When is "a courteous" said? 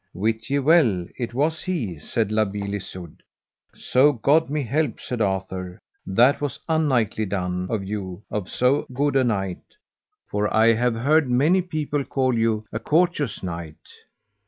12.73-13.43